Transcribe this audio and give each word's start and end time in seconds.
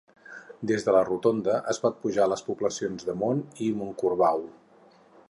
Des 0.69 0.85
de 0.85 0.95
la 0.95 1.01
rotonda 1.09 1.59
es 1.73 1.81
pot 1.83 2.01
pujar 2.05 2.25
a 2.25 2.29
les 2.33 2.45
poblacions 2.49 3.07
de 3.11 3.15
Mont 3.21 3.45
i 3.67 3.71
Montcorbau. 3.83 4.43